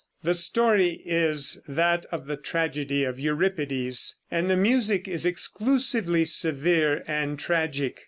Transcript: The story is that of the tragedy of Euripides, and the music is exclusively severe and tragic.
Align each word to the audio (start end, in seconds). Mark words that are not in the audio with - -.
The 0.23 0.33
story 0.33 0.99
is 1.05 1.61
that 1.67 2.07
of 2.11 2.25
the 2.25 2.35
tragedy 2.35 3.03
of 3.03 3.19
Euripides, 3.19 4.19
and 4.31 4.49
the 4.49 4.57
music 4.57 5.07
is 5.07 5.27
exclusively 5.27 6.25
severe 6.25 7.03
and 7.05 7.37
tragic. 7.37 7.99